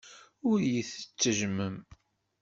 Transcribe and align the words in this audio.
Ur 0.49 0.57
iyi-tettejjmem. 0.61 1.75